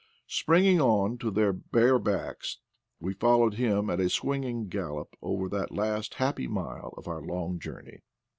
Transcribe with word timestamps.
Springing 0.25 0.81
on 0.81 1.15
to 1.19 1.29
their 1.29 1.53
bare 1.53 1.99
backs 1.99 2.57
we 2.99 3.13
followed 3.13 3.53
him 3.53 3.87
at 3.87 3.99
a 3.99 4.09
swinging 4.09 4.67
gallop 4.67 5.15
over 5.21 5.47
that 5.47 5.69
last 5.69 6.15
happy 6.15 6.47
mile 6.47 6.91
of 6.97 7.07
our 7.07 7.21
long 7.21 7.59
journey. 7.59 8.01